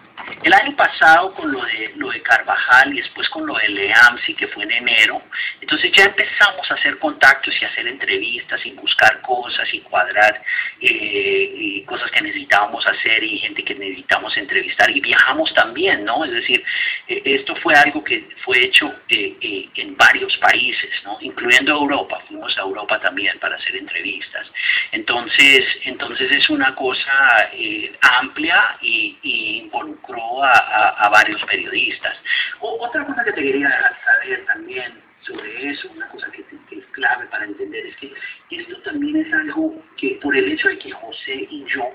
el 0.43 0.53
año 0.53 0.75
pasado 0.75 1.33
con 1.33 1.51
lo 1.51 1.63
de, 1.63 1.93
lo 1.95 2.09
de 2.09 2.21
Carvajal 2.21 2.93
y 2.93 3.01
después 3.01 3.29
con 3.29 3.45
lo 3.45 3.55
de 3.55 3.69
Leamsi, 3.69 4.33
que 4.35 4.47
fue 4.49 4.63
en 4.63 4.71
enero, 4.71 5.21
entonces 5.61 5.91
ya 5.95 6.05
empezamos 6.05 6.69
a 6.69 6.73
hacer 6.73 6.99
contactos 6.99 7.53
y 7.61 7.65
hacer 7.65 7.87
entrevistas 7.87 8.65
y 8.65 8.71
buscar 8.71 9.21
cosas 9.21 9.67
y 9.73 9.79
cuadrar 9.81 10.43
eh, 10.81 11.83
cosas 11.85 12.11
que 12.11 12.21
necesitábamos 12.21 12.85
hacer 12.85 13.23
y 13.23 13.39
gente 13.39 13.63
que 13.63 13.75
necesitamos 13.75 14.35
entrevistar 14.37 14.89
y 14.91 14.99
viajamos 14.99 15.53
también, 15.53 16.03
¿no? 16.03 16.25
Es 16.25 16.31
decir, 16.31 16.63
eh, 17.07 17.21
esto 17.25 17.55
fue 17.57 17.73
algo 17.75 18.03
que 18.03 18.27
fue 18.43 18.63
hecho 18.65 18.93
eh, 19.09 19.69
en 19.75 19.95
varios 19.95 20.35
países, 20.37 20.91
¿no? 21.05 21.17
Incluyendo 21.21 21.71
Europa, 21.73 22.21
fuimos 22.27 22.57
a 22.57 22.61
Europa 22.61 22.99
también 22.99 23.39
para 23.39 23.55
hacer 23.55 23.75
entrevistas. 23.75 24.47
Entonces, 24.91 25.65
entonces 25.85 26.31
es 26.31 26.49
una 26.49 26.75
cosa 26.75 27.49
amplia 28.01 28.77
y, 28.81 29.17
y 29.21 29.69
a, 30.41 31.09
varios 31.09 31.43
periodistas. 31.43 32.17
otra 32.59 33.05
cosa 33.05 33.23
que 33.23 33.33
te 33.33 33.41
quería 33.41 33.69
saber 34.05 34.45
también 34.45 35.01
sobre 35.21 35.69
eso, 35.69 35.89
una 35.91 36.07
cosa 36.09 36.27
que, 36.31 36.41
es 36.41 36.85
clave 36.91 37.25
para 37.27 37.45
entender, 37.45 37.85
es 37.85 37.95
que 37.97 38.13
esto 38.51 38.81
también 38.81 39.17
es 39.17 39.33
algo 39.33 39.83
que 39.97 40.19
por 40.21 40.35
el 40.35 40.51
hecho 40.51 40.69
de 40.69 40.77
que 40.79 40.91
José 40.91 41.47
y 41.49 41.65
yo 41.65 41.91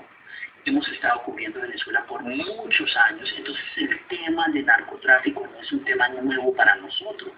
hemos 0.65 0.87
estado 0.89 1.21
cubriendo 1.23 1.61
Venezuela 1.61 2.05
por 2.05 2.21
muchos 2.21 2.95
años, 2.97 3.33
entonces 3.37 3.63
el 3.77 3.99
tema 4.07 4.47
de 4.49 4.63
narcotráfico 4.63 5.47
no 5.47 5.59
es 5.59 5.71
un 5.71 5.83
tema 5.83 6.07
nuevo 6.09 6.53
para 6.55 6.75
nosotros. 6.75 7.31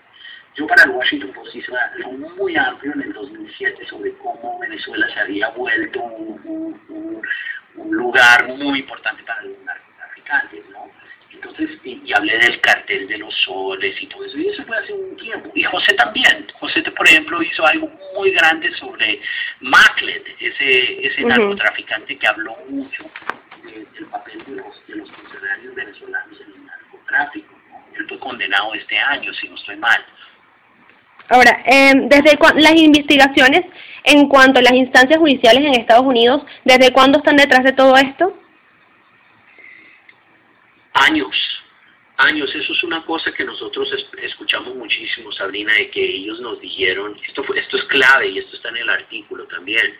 Yo 0.55 0.67
para 0.67 0.83
el 0.83 0.89
Washington 0.89 1.31
Post 1.31 1.55
hice 1.55 1.71
algo 1.75 2.11
muy 2.11 2.57
amplio 2.57 2.91
en 2.93 3.03
el 3.03 3.13
2007 3.13 3.85
sobre 3.87 4.13
cómo 4.17 4.59
Venezuela 4.59 5.07
se 5.13 5.21
había 5.21 5.49
vuelto 5.49 6.01
un, 6.03 7.21
un 7.75 7.91
lugar 7.91 8.47
muy 8.47 8.79
importante 8.79 9.23
para 9.23 9.41
el 9.41 9.55
y, 12.11 12.17
hablé 12.17 12.37
del 12.37 12.59
cartel 12.61 13.07
de 13.07 13.17
los 13.17 13.33
soles 13.43 13.95
y 14.01 14.07
todo 14.07 14.25
eso, 14.25 14.37
y 14.37 14.47
eso 14.47 14.63
fue 14.65 14.77
hace 14.77 14.93
un 14.93 15.15
tiempo. 15.17 15.51
Y 15.55 15.63
José 15.63 15.93
también. 15.93 16.47
José, 16.59 16.81
por 16.83 17.07
ejemplo, 17.07 17.41
hizo 17.41 17.65
algo 17.65 17.89
muy 18.15 18.31
grande 18.31 18.71
sobre 18.75 19.21
Maclet, 19.61 20.25
ese, 20.39 21.07
ese 21.07 21.21
narcotraficante 21.21 22.17
que 22.17 22.27
habló 22.27 22.55
mucho 22.69 23.03
del 23.63 24.05
papel 24.07 24.43
de 24.45 24.55
los, 24.55 24.87
de 24.87 24.95
los 24.95 25.11
funcionarios 25.11 25.75
venezolanos 25.75 26.41
en 26.41 26.53
el 26.53 26.65
narcotráfico. 26.65 27.55
Él 27.97 28.05
fue 28.07 28.19
condenado 28.19 28.73
este 28.73 28.97
año, 28.97 29.33
si 29.33 29.47
no 29.47 29.55
estoy 29.55 29.77
mal. 29.77 30.05
Ahora, 31.29 31.63
eh, 31.65 31.93
desde 31.95 32.37
las 32.55 32.75
investigaciones 32.75 33.61
en 34.03 34.27
cuanto 34.27 34.59
a 34.59 34.63
las 34.63 34.73
instancias 34.73 35.17
judiciales 35.17 35.63
en 35.63 35.79
Estados 35.79 36.05
Unidos, 36.05 36.43
¿desde 36.65 36.91
cuándo 36.91 37.19
están 37.19 37.37
detrás 37.37 37.63
de 37.63 37.71
todo 37.71 37.95
esto? 37.95 38.37
años, 40.93 41.35
años. 42.25 42.53
Eso 42.53 42.73
es 42.73 42.83
una 42.83 43.03
cosa 43.05 43.31
que 43.31 43.43
nosotros 43.43 43.89
escuchamos 44.21 44.75
muchísimo, 44.75 45.31
Sabrina, 45.31 45.73
de 45.73 45.89
que 45.89 46.03
ellos 46.03 46.39
nos 46.39 46.59
dijeron, 46.59 47.17
esto, 47.27 47.43
esto 47.53 47.77
es 47.77 47.83
clave 47.85 48.29
y 48.29 48.39
esto 48.39 48.55
está 48.55 48.69
en 48.69 48.77
el 48.77 48.89
artículo 48.89 49.45
también, 49.45 49.95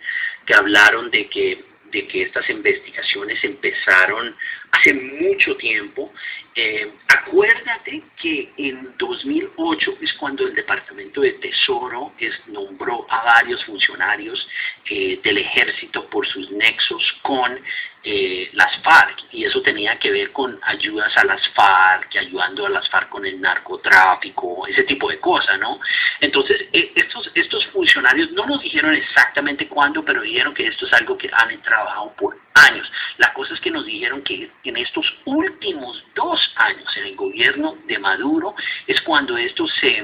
que 0.45 0.53
hablaron 0.53 1.09
de 1.11 1.29
que 1.29 1.71
de 1.91 2.07
que 2.07 2.23
estas 2.23 2.49
investigaciones 2.49 3.43
empezaron 3.43 4.35
hace 4.71 4.93
mucho 4.93 5.55
tiempo. 5.57 6.11
Eh, 6.55 6.91
acuérdate 7.07 8.03
que 8.21 8.51
en 8.57 8.95
2008 8.97 9.97
es 10.01 10.13
cuando 10.13 10.45
el 10.45 10.53
Departamento 10.53 11.21
de 11.21 11.33
Tesoro 11.33 12.13
es, 12.19 12.33
nombró 12.47 13.05
a 13.09 13.23
varios 13.23 13.63
funcionarios 13.65 14.47
eh, 14.89 15.19
del 15.23 15.37
ejército 15.37 16.09
por 16.09 16.27
sus 16.27 16.51
nexos 16.51 17.01
con 17.21 17.57
eh, 18.03 18.49
las 18.53 18.81
FARC 18.81 19.25
y 19.31 19.45
eso 19.45 19.61
tenía 19.61 19.97
que 19.99 20.11
ver 20.11 20.31
con 20.31 20.59
ayudas 20.63 21.15
a 21.17 21.23
las 21.23 21.47
FARC, 21.49 22.17
ayudando 22.17 22.65
a 22.65 22.69
las 22.69 22.89
FARC 22.89 23.09
con 23.09 23.25
el 23.25 23.39
narcotráfico, 23.39 24.65
ese 24.67 24.83
tipo 24.83 25.09
de 25.09 25.19
cosas, 25.19 25.59
¿no? 25.59 25.79
Entonces, 26.19 26.65
eh, 26.73 26.91
estos, 26.95 27.31
estos 27.35 27.65
funcionarios 27.67 28.31
no 28.31 28.45
nos 28.45 28.61
dijeron 28.61 28.95
exactamente 28.95 29.67
cuándo, 29.67 30.03
pero 30.03 30.21
dijeron 30.21 30.53
que 30.53 30.67
esto 30.67 30.85
es 30.85 30.93
algo 30.93 31.17
que 31.17 31.29
han 31.31 31.61
trabajado 31.61 32.13
por 32.17 32.37
años. 32.53 32.91
La 33.17 33.33
cosa 33.33 33.53
es 33.53 33.59
que 33.59 33.71
nos 33.71 33.85
dijeron 33.85 34.21
que 34.23 34.51
en 34.63 34.77
estos 34.77 35.05
últimos 35.25 36.03
dos 36.15 36.39
años, 36.55 36.97
en 36.97 37.05
el 37.05 37.15
gobierno 37.15 37.77
de 37.87 37.99
Maduro, 37.99 38.55
es 38.87 38.99
cuando 39.01 39.37
esto 39.37 39.67
se 39.67 40.03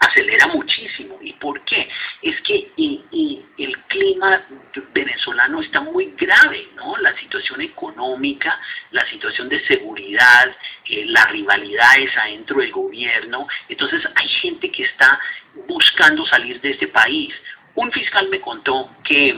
acelera 0.00 0.46
muchísimo. 0.48 1.18
¿Y 1.20 1.32
por 1.34 1.64
qué? 1.64 1.88
Es 2.22 2.40
que 2.42 2.72
el 2.76 3.78
clima 3.88 4.46
venezolano 4.92 5.60
está 5.60 5.80
muy 5.80 6.14
grave, 6.16 6.68
¿no? 6.76 6.96
La 6.98 7.16
situación 7.18 7.60
económica, 7.60 8.60
la 8.92 9.04
situación 9.08 9.48
de 9.48 9.64
seguridad, 9.66 10.56
eh, 10.84 11.04
la 11.06 11.24
rivalidad 11.26 11.98
es 11.98 12.16
adentro 12.16 12.60
del 12.60 12.70
gobierno. 12.70 13.46
Entonces 13.68 14.02
hay 14.14 14.28
gente 14.28 14.70
que 14.70 14.84
está 14.84 15.18
buscando 15.66 16.24
salir 16.26 16.60
de 16.60 16.70
este 16.70 16.88
país. 16.88 17.34
Un 17.74 17.90
fiscal 17.92 18.28
me 18.28 18.40
contó 18.40 18.90
que 19.04 19.36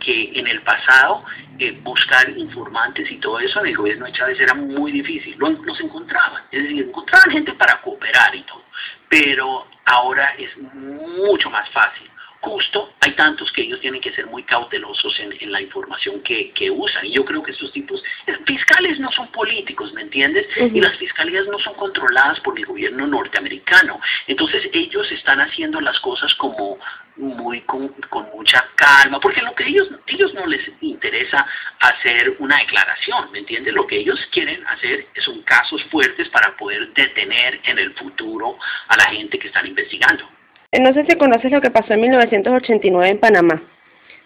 que 0.00 0.32
en 0.34 0.46
el 0.46 0.62
pasado 0.62 1.24
eh, 1.58 1.72
buscar 1.82 2.28
informantes 2.30 3.10
y 3.10 3.16
todo 3.18 3.38
eso 3.38 3.60
en 3.60 3.66
el 3.66 3.76
gobierno 3.76 4.06
de 4.06 4.12
Chávez 4.12 4.40
era 4.40 4.54
muy 4.54 4.92
difícil, 4.92 5.38
no, 5.38 5.50
no 5.50 5.74
se 5.74 5.84
encontraban, 5.84 6.42
es 6.50 6.62
decir, 6.62 6.82
encontraban 6.84 7.30
gente 7.30 7.52
para 7.54 7.80
cooperar 7.80 8.34
y 8.34 8.42
todo, 8.42 8.64
pero 9.08 9.66
ahora 9.86 10.34
es 10.38 10.56
mucho 10.56 11.50
más 11.50 11.68
fácil 11.70 12.10
justo 12.44 12.92
hay 13.00 13.12
tantos 13.12 13.50
que 13.52 13.62
ellos 13.62 13.80
tienen 13.80 14.00
que 14.00 14.12
ser 14.12 14.26
muy 14.26 14.42
cautelosos 14.42 15.18
en, 15.20 15.50
la 15.50 15.60
información 15.60 16.22
que, 16.22 16.52
usan. 16.70 17.06
Y 17.06 17.12
yo 17.12 17.24
creo 17.24 17.42
que 17.42 17.52
estos 17.52 17.72
tipos, 17.72 18.02
eh, 18.26 18.36
fiscales 18.46 18.98
no 19.00 19.10
son 19.12 19.28
políticos, 19.32 19.92
¿me 19.92 20.02
entiendes? 20.02 20.46
Y 20.56 20.80
las 20.80 20.96
fiscalías 20.98 21.46
no 21.46 21.58
son 21.58 21.74
controladas 21.74 22.40
por 22.40 22.58
el 22.58 22.66
gobierno 22.66 23.06
norteamericano. 23.06 24.00
Entonces 24.26 24.68
ellos 24.72 25.10
están 25.12 25.40
haciendo 25.40 25.80
las 25.80 25.98
cosas 26.00 26.34
como 26.34 26.78
muy 27.16 27.60
con, 27.62 27.94
mucha 28.34 28.64
calma, 28.74 29.20
porque 29.20 29.42
lo 29.42 29.54
que 29.54 29.66
ellos, 29.66 29.88
ellos 30.06 30.34
no 30.34 30.46
les 30.46 30.60
interesa 30.80 31.46
hacer 31.80 32.36
una 32.38 32.58
declaración, 32.58 33.30
¿me 33.32 33.40
entiendes? 33.40 33.72
Lo 33.74 33.86
que 33.86 33.98
ellos 33.98 34.18
quieren 34.32 34.66
hacer 34.66 35.06
son 35.24 35.42
casos 35.42 35.82
fuertes 35.90 36.28
para 36.30 36.56
poder 36.56 36.92
detener 36.92 37.60
en 37.64 37.78
el 37.78 37.94
futuro 37.94 38.58
a 38.88 38.96
la 38.96 39.04
gente 39.12 39.38
que 39.38 39.48
están 39.48 39.66
investigando. 39.66 40.28
Eh, 40.72 40.80
no 40.80 40.92
sé 40.92 41.04
si 41.08 41.16
conoces 41.16 41.50
lo 41.52 41.60
que 41.60 41.70
pasó 41.70 41.92
en 41.94 42.00
1989 42.00 43.08
en 43.08 43.20
Panamá, 43.20 43.62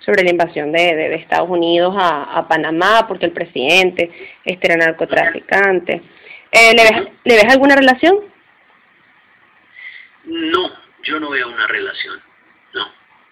sobre 0.00 0.25
la 0.25 0.30
invasión 0.30 0.73
de, 0.73 1.14
Estados 1.16 1.50
Unidos 1.50 1.95
a, 1.99 2.47
Panamá, 2.49 3.07
porque 3.07 3.26
el 3.26 3.33
presidente 3.33 4.11
este 4.45 4.73
era 4.73 4.87
narcotraficante. 4.87 6.02
Eh, 6.50 6.75
¿le, 6.75 6.83
ves, 6.83 7.09
¿Le 7.25 7.35
ves 7.35 7.52
alguna 7.52 7.76
relación? 7.76 8.16
No, 10.25 10.71
yo 11.02 11.21
no 11.21 11.30
veo 11.30 11.49
una 11.49 11.66
relación. 11.66 12.28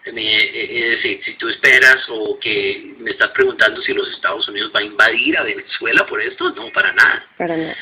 Es 0.07 0.15
decir, 0.15 1.21
si 1.25 1.35
tú 1.35 1.49
esperas 1.49 1.97
o 2.09 2.39
que 2.39 2.95
me 2.99 3.11
estás 3.11 3.31
preguntando 3.31 3.83
si 3.83 3.93
los 3.93 4.09
Estados 4.13 4.49
Unidos 4.49 4.71
va 4.75 4.81
a 4.81 4.85
invadir 4.85 5.37
a 5.37 5.43
Venezuela 5.43 6.07
por 6.07 6.21
esto, 6.23 6.51
no, 6.51 6.71
para 6.73 6.93
nada. 6.93 7.27
Para 7.37 7.57
nada. 7.57 7.77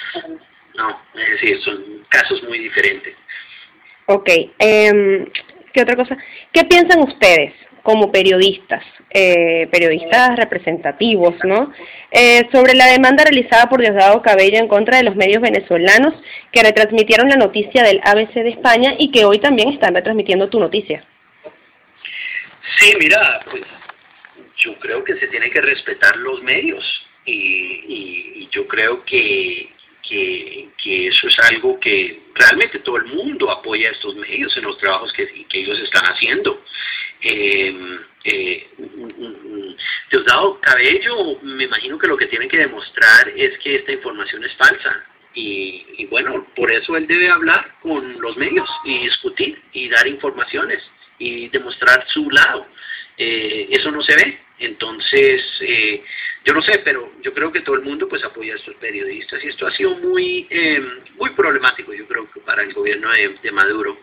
No, 0.75 1.01
es 1.15 1.31
decir, 1.33 1.61
son 1.63 2.05
casos 2.09 2.43
muy 2.45 2.59
diferentes. 2.59 3.15
Ok, 4.07 4.29
eh, 4.59 5.31
¿qué 5.73 5.83
otra 5.83 5.97
cosa? 5.97 6.17
¿Qué 6.53 6.65
piensan 6.65 7.01
ustedes 7.01 7.53
como 7.83 8.11
periodistas, 8.11 8.83
eh, 9.11 9.69
periodistas 9.71 10.37
representativos, 10.37 11.35
¿no? 11.45 11.71
Eh, 12.11 12.49
sobre 12.51 12.75
la 12.75 12.87
demanda 12.87 13.25
realizada 13.25 13.69
por 13.69 13.83
Diosdado 13.83 14.23
Cabello 14.23 14.59
en 14.59 14.69
contra 14.69 14.97
de 14.97 15.05
los 15.05 15.17
medios 15.17 15.43
venezolanos 15.43 16.15
que 16.51 16.63
retransmitieron 16.63 17.29
la 17.29 17.37
noticia 17.37 17.83
del 17.83 18.01
ABC 18.03 18.33
de 18.43 18.49
España 18.49 18.95
y 18.99 19.11
que 19.11 19.27
hoy 19.27 19.39
también 19.39 19.69
están 19.69 19.95
retransmitiendo 19.95 20.49
tu 20.49 20.59
noticia. 20.59 21.05
Sí, 22.79 22.93
mira, 22.99 23.41
pues 23.51 23.63
yo 24.57 24.79
creo 24.79 25.05
que 25.05 25.17
se 25.19 25.29
tiene 25.29 25.51
que 25.51 25.61
respetar 25.61 26.17
los 26.17 26.43
medios 26.43 26.85
y 27.27 28.49
yo 28.51 28.67
creo 28.69 29.05
que 29.05 29.75
que, 30.09 31.09
eso 31.09 31.29
es 31.29 31.39
algo 31.51 31.79
que 31.81 32.23
realmente 32.35 32.79
todo 32.81 32.97
el 32.97 33.07
mundo 33.07 33.51
apoya 33.51 33.89
a 33.89 33.93
estos 33.93 34.15
medios 34.17 34.57
en 34.57 34.65
los 34.65 34.79
trabajos 34.79 35.13
que, 35.13 35.27
que 35.47 35.61
ellos 35.61 35.79
están 35.81 36.05
haciendo. 36.05 36.63
Eh, 37.21 37.99
eh, 38.25 38.69
Diosdado 40.11 40.61
Cabello, 40.61 41.39
me 41.43 41.65
imagino 41.65 41.99
que 41.99 42.07
lo 42.07 42.17
que 42.17 42.27
tiene 42.27 42.49
que 42.49 42.59
demostrar 42.59 43.31
es 43.37 43.59
que 43.59 43.77
esta 43.77 43.93
información 43.93 44.45
es 44.45 44.55
falsa. 44.55 45.05
Y, 45.37 45.85
y, 45.99 46.07
bueno, 46.07 46.47
por 46.55 46.71
eso 46.71 46.97
él 46.97 47.09
debe 47.09 47.29
hablar 47.29 47.75
con 47.83 48.21
los 48.21 48.37
medios 48.37 48.69
y 48.85 49.01
discutir 49.01 49.61
y 49.73 49.89
dar 49.89 50.07
informaciones 50.07 50.81
y 51.19 51.49
demostrar 51.49 52.07
su 52.09 52.31
lado. 52.31 52.67
Eh, 53.17 53.69
eso 53.71 53.91
no 53.91 54.03
se 54.03 54.17
ve. 54.17 54.39
Entonces, 54.59 55.43
eh, 55.61 56.03
yo 56.45 56.53
no 56.53 56.63
sé, 56.63 56.81
pero 56.85 57.13
yo 57.23 57.33
creo 57.35 57.51
que 57.51 57.63
todo 57.63 57.77
el 57.77 57.83
mundo 57.83 58.09
pues 58.09 58.23
apoya 58.23 58.55
a 58.55 58.57
estos 58.57 58.77
periodistas 58.77 59.43
y 59.43 59.49
esto 59.49 59.67
ha 59.67 59.73
sido 59.73 59.97
muy, 59.97 60.47
eh, 60.49 60.81
muy 61.17 61.31
problemático, 61.31 61.93
yo 61.93 62.07
creo 62.07 62.31
que 62.31 62.41
para 62.41 62.63
el 62.63 62.73
gobierno 62.73 63.11
de, 63.11 63.53
Maduro. 63.53 63.99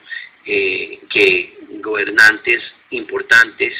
eh, 0.46 1.00
que 1.10 1.56
gobernantes 1.82 2.64
importantes 2.90 3.74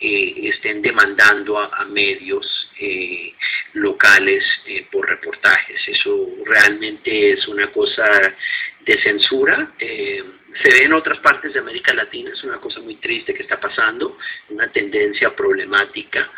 eh, 0.00 0.48
estén 0.48 0.82
demandando 0.82 1.58
a, 1.58 1.84
medios 1.84 2.46
eh, 2.80 3.32
locales 3.74 4.44
por 4.90 5.08
reportajes. 5.08 5.80
Eso 5.86 6.28
realmente 6.44 7.32
es 7.32 7.46
una 7.46 7.70
cosa 7.70 8.04
de 8.80 9.02
censura. 9.02 9.72
Se 10.62 10.78
ve 10.78 10.84
en 10.84 10.92
otras 10.92 11.18
partes 11.18 11.52
de 11.52 11.60
América 11.60 11.94
Latina, 11.94 12.30
es 12.32 12.42
una 12.44 12.58
cosa 12.58 12.80
muy 12.80 12.96
triste 12.96 13.34
que 13.34 13.42
está 13.42 13.60
pasando, 13.60 14.18
una 14.50 14.68
tendencia 14.68 15.34
problemática, 15.34 16.30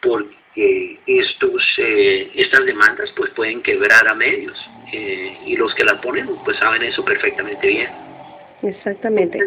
porque 0.00 1.00
estos, 1.06 1.62
estas 1.76 2.64
demandas 2.64 3.10
pues 3.16 3.30
pueden 3.30 3.62
quebrar 3.62 4.08
a 4.08 4.14
medios 4.14 4.58
y 4.92 5.56
los 5.56 5.74
que 5.74 5.84
las 5.84 6.00
ponen 6.00 6.28
pues 6.44 6.58
saben 6.58 6.82
eso 6.82 7.04
perfectamente 7.04 7.66
bien. 7.66 7.90
Exactamente. 8.62 9.38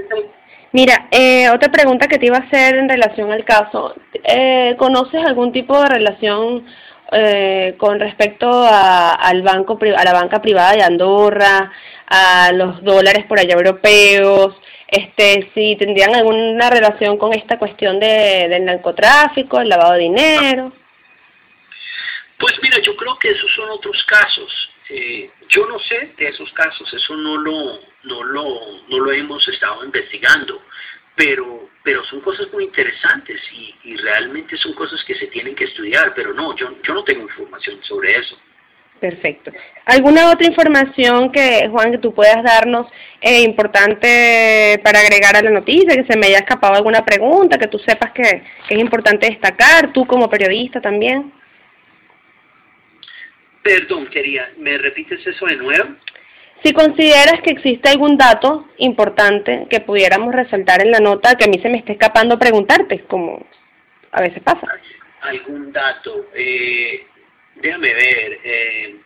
Mira, 0.71 1.07
eh, 1.11 1.49
otra 1.49 1.71
pregunta 1.71 2.07
que 2.07 2.19
te 2.19 2.27
iba 2.27 2.37
a 2.37 2.41
hacer 2.41 2.75
en 2.75 2.89
relación 2.89 3.31
al 3.31 3.43
caso. 3.43 3.95
Eh, 4.23 4.75
¿Conoces 4.77 5.25
algún 5.25 5.51
tipo 5.51 5.81
de 5.81 5.89
relación 5.89 6.65
eh, 7.11 7.75
con 7.77 7.99
respecto 7.99 8.49
a, 8.49 9.11
al 9.11 9.41
banco, 9.41 9.79
a 9.81 10.03
la 10.03 10.13
banca 10.13 10.41
privada 10.41 10.73
de 10.73 10.83
Andorra, 10.83 11.71
a 12.07 12.51
los 12.53 12.83
dólares 12.83 13.25
por 13.25 13.39
allá 13.39 13.55
europeos? 13.55 14.55
Este, 14.87 15.51
si 15.53 15.75
tendrían 15.75 16.15
alguna 16.15 16.69
relación 16.69 17.17
con 17.17 17.33
esta 17.33 17.59
cuestión 17.59 17.99
de, 17.99 18.47
del 18.49 18.65
narcotráfico, 18.65 19.59
el 19.59 19.69
lavado 19.69 19.93
de 19.93 19.99
dinero. 19.99 20.73
Pues 22.39 22.53
mira, 22.63 22.79
yo 22.81 22.95
creo 22.95 23.19
que 23.19 23.29
esos 23.29 23.51
son 23.53 23.69
otros 23.69 24.03
casos. 24.05 24.69
Eh, 24.89 25.29
yo 25.49 25.67
no 25.67 25.77
sé 25.79 26.13
de 26.17 26.29
esos 26.29 26.51
casos, 26.53 26.91
eso 26.91 27.15
no 27.15 27.37
lo, 27.37 27.79
no 28.03 28.23
lo, 28.23 28.43
no 28.87 28.99
lo 28.99 29.11
hemos 29.11 29.47
estado 29.47 29.85
investigando, 29.85 30.63
pero, 31.19 31.67
pero 31.83 32.01
son 32.05 32.21
cosas 32.21 32.47
muy 32.53 32.63
interesantes 32.63 33.41
y, 33.51 33.75
y 33.83 33.97
realmente 33.97 34.55
son 34.55 34.73
cosas 34.73 35.03
que 35.03 35.15
se 35.15 35.27
tienen 35.27 35.53
que 35.53 35.65
estudiar, 35.65 36.13
pero 36.15 36.33
no, 36.33 36.55
yo, 36.55 36.73
yo 36.81 36.93
no 36.93 37.03
tengo 37.03 37.23
información 37.23 37.77
sobre 37.83 38.15
eso. 38.15 38.39
Perfecto. 39.01 39.51
¿Alguna 39.85 40.31
otra 40.31 40.47
información 40.47 41.29
que, 41.29 41.67
Juan, 41.69 41.91
que 41.91 41.97
tú 41.97 42.13
puedas 42.13 42.41
darnos 42.41 42.87
eh, 43.19 43.41
importante 43.41 44.79
para 44.81 44.99
agregar 44.99 45.35
a 45.35 45.41
la 45.41 45.49
noticia, 45.49 45.93
que 45.93 46.05
se 46.05 46.17
me 46.17 46.27
haya 46.27 46.39
escapado 46.39 46.75
alguna 46.75 47.03
pregunta, 47.03 47.57
que 47.57 47.67
tú 47.67 47.79
sepas 47.79 48.13
que, 48.13 48.23
que 48.69 48.75
es 48.75 48.79
importante 48.79 49.27
destacar, 49.27 49.91
tú 49.91 50.05
como 50.07 50.29
periodista 50.29 50.79
también? 50.79 51.33
Perdón, 53.61 54.07
quería, 54.07 54.53
¿me 54.57 54.77
repites 54.77 55.25
eso 55.27 55.45
de 55.47 55.57
nuevo? 55.57 55.95
Si 56.63 56.73
consideras 56.73 57.41
que 57.41 57.51
existe 57.51 57.89
algún 57.89 58.17
dato 58.17 58.67
importante 58.77 59.67
que 59.69 59.79
pudiéramos 59.79 60.33
resaltar 60.33 60.81
en 60.81 60.91
la 60.91 60.99
nota 60.99 61.35
que 61.35 61.45
a 61.45 61.47
mí 61.47 61.59
se 61.61 61.69
me 61.69 61.77
esté 61.77 61.93
escapando 61.93 62.37
preguntarte, 62.37 63.05
como 63.05 63.45
a 64.11 64.21
veces 64.21 64.43
pasa. 64.43 64.67
Algún 65.21 65.71
dato, 65.71 66.27
eh, 66.33 67.05
déjame 67.55 67.93
ver. 67.93 68.39
Eh, 68.43 68.99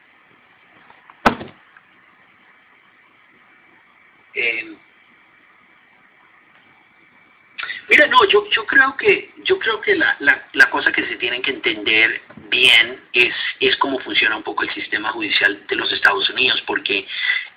Mira, 7.93 8.08
no, 8.08 8.27
yo, 8.27 8.49
yo 8.49 8.65
creo 8.65 8.97
que, 8.97 9.29
yo 9.43 9.60
creo 9.60 9.79
que 9.79 9.93
la, 9.93 10.17
la, 10.19 10.47
la, 10.53 10.67
cosa 10.71 10.91
que 10.91 11.06
se 11.06 11.15
tienen 11.17 11.43
que 11.43 11.51
entender 11.51 12.23
bien 12.49 12.99
es, 13.13 13.36
es 13.60 13.77
cómo 13.77 13.99
funciona 13.99 14.36
un 14.36 14.41
poco 14.41 14.63
el 14.63 14.73
sistema 14.73 15.12
judicial 15.12 15.63
de 15.67 15.75
los 15.75 15.93
Estados 15.93 16.27
Unidos, 16.32 16.60
porque 16.65 17.06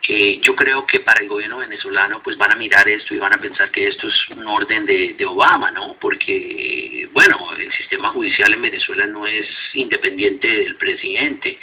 eh, 0.06 0.38
yo 0.42 0.54
creo 0.54 0.86
que 0.86 1.00
para 1.00 1.22
el 1.22 1.30
gobierno 1.30 1.56
venezolano 1.56 2.22
pues 2.22 2.36
van 2.36 2.52
a 2.52 2.56
mirar 2.56 2.86
esto 2.86 3.14
y 3.14 3.18
van 3.18 3.32
a 3.32 3.40
pensar 3.40 3.70
que 3.70 3.88
esto 3.88 4.08
es 4.08 4.28
un 4.28 4.46
orden 4.46 4.84
de, 4.84 5.14
de 5.14 5.24
Obama, 5.24 5.70
¿no? 5.70 5.96
Porque, 5.98 7.08
bueno, 7.14 7.38
el 7.56 7.72
sistema 7.72 8.10
judicial 8.10 8.52
en 8.52 8.60
Venezuela 8.60 9.06
no 9.06 9.26
es 9.26 9.48
independiente 9.72 10.48
del 10.48 10.76
presidente, 10.76 11.58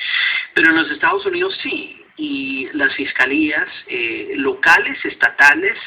pero 0.56 0.72
en 0.72 0.78
los 0.78 0.90
Estados 0.90 1.24
Unidos 1.28 1.56
sí, 1.62 2.04
y 2.18 2.70
las 2.74 2.96
fiscalías 2.96 3.68
eh, 3.86 4.34
locales, 4.36 4.98
estatales, 5.06 5.78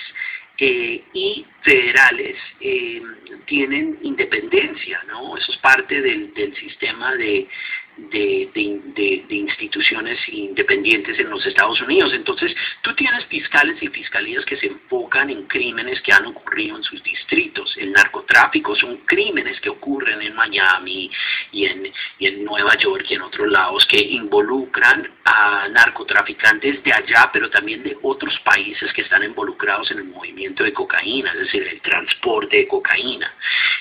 eh, 0.59 1.03
y 1.13 1.47
federales 1.63 2.37
eh, 2.61 3.03
tienen 3.47 3.99
independencia, 4.03 5.03
¿no? 5.07 5.37
Eso 5.37 5.53
es 5.53 5.59
parte 5.59 6.01
del, 6.01 6.33
del 6.35 6.55
sistema 6.57 7.15
de, 7.15 7.47
de, 7.97 8.51
de, 8.55 9.25
de, 9.27 9.35
instituciones 9.35 10.19
independientes 10.29 11.19
en 11.19 11.31
los 11.31 11.45
Estados 11.47 11.81
Unidos. 11.81 12.13
Entonces, 12.13 12.55
tú 12.83 12.95
tienes 12.95 13.25
fiscales 13.27 13.83
y 13.83 13.89
fiscalías 13.89 14.45
que 14.45 14.57
se 14.57 14.67
enfocan 14.67 15.31
en 15.31 15.47
crímenes 15.47 16.01
que 16.03 16.13
han 16.13 16.27
ocurrido 16.27 16.77
en 16.77 16.83
sus 16.83 17.03
distritos. 17.03 17.75
El 17.79 17.93
narcotráfico 17.93 18.75
son 18.75 18.99
crímenes 19.07 19.61
que 19.61 19.71
ocurren 19.71 20.21
en 20.21 20.35
Miami 20.35 21.11
y 21.53 21.65
en, 21.65 21.93
y 22.19 22.27
en 22.27 22.45
Nueva 22.45 22.77
York 22.77 23.07
y 23.09 23.15
en 23.15 23.23
otros 23.23 23.51
lados 23.51 23.87
que 23.87 23.99
involucran 23.99 25.11
a 25.25 25.69
narcotraficantes 25.69 26.83
de 26.83 26.93
allá, 26.93 27.31
pero 27.33 27.49
también 27.49 27.83
de 27.83 27.97
otros 28.03 28.39
países 28.41 28.93
que 28.93 29.03
están 29.03 29.23
involucrados 29.23 29.91
en 29.91 29.99
el 29.99 30.05
movimiento 30.05 30.65
de 30.65 30.73
cocaína, 30.73 31.33
es 31.33 31.41
decir, 31.41 31.63
el 31.63 31.81
transporte 31.81 32.59
de 32.59 32.69
cocaína. 32.69 33.33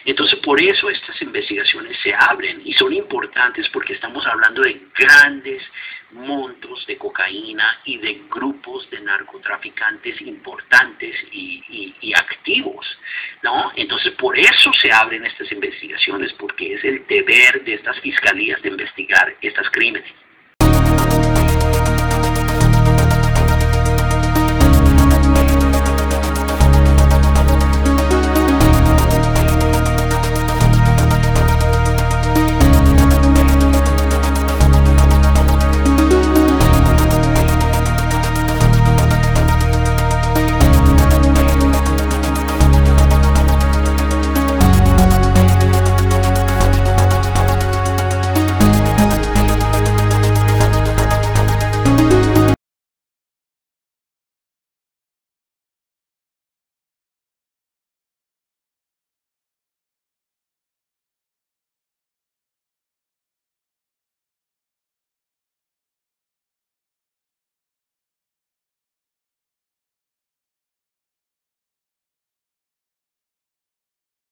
Entonces, 0.05 0.39
por 0.39 0.61
eso 0.61 0.89
estas 0.89 1.19
investigaciones 1.21 1.97
se 2.01 2.13
abren 2.13 2.61
y 2.63 2.73
son 2.73 2.93
importantes 2.93 3.67
porque 3.69 3.93
están 3.93 4.04
estamos 4.05 4.27
hablando 4.27 4.61
de 4.61 4.79
grandes 4.95 5.63
montos 6.11 6.85
de 6.85 6.95
cocaína 6.95 7.81
y 7.85 7.97
de 7.97 8.21
grupos 8.29 8.87
de 8.91 9.01
narcotraficantes 9.01 10.21
importantes 10.21 11.15
y, 11.31 12.13
activos, 12.13 12.85
¿no? 13.41 13.71
Entonces, 13.75 14.13
por 14.13 14.37
eso 14.37 14.71
se 14.79 14.91
abren 14.91 15.25
estas 15.25 15.51
investigaciones, 15.51 16.31
porque 16.33 16.75
es 16.75 16.83
el 16.83 17.05
deber 17.07 17.63
de 17.63 17.73
estas 17.73 17.99
fiscalías 17.99 18.61
de 18.61 18.69
investigar 18.69 19.35
estos 19.41 19.67
crímenes. 19.71 20.09